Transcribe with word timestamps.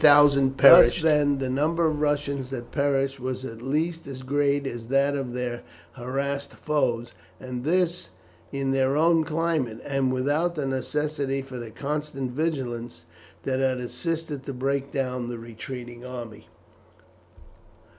Thus, 0.03 0.99
then, 1.03 1.37
the 1.37 1.47
number 1.47 1.85
of 1.85 2.01
Russians 2.01 2.49
that 2.49 2.71
perished 2.71 3.19
was 3.19 3.45
at 3.45 3.61
least 3.61 4.07
as 4.07 4.23
great 4.23 4.65
as 4.65 4.87
that 4.87 5.15
of 5.15 5.33
their 5.33 5.61
harassed 5.93 6.55
foes, 6.55 7.13
and 7.39 7.63
this 7.63 8.09
in 8.51 8.71
their 8.71 8.97
own 8.97 9.23
climate, 9.23 9.79
and 9.85 10.11
without 10.11 10.55
the 10.55 10.65
necessity 10.65 11.43
for 11.43 11.57
the 11.59 11.69
constant 11.69 12.31
vigilance, 12.31 13.05
that 13.43 13.59
had 13.59 13.77
assisted 13.79 14.41
to 14.47 14.53
break 14.53 14.91
down 14.91 15.29
the 15.29 15.37
retreating 15.37 16.03
army. 16.03 16.47